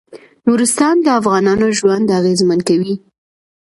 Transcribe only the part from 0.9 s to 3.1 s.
د افغانانو ژوند اغېزمن کوي.